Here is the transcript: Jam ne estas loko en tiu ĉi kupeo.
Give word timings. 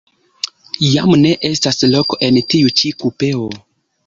Jam 0.85 1.11
ne 1.25 1.33
estas 1.51 1.77
loko 1.93 2.19
en 2.29 2.41
tiu 2.55 2.73
ĉi 2.81 2.93
kupeo. 3.05 3.47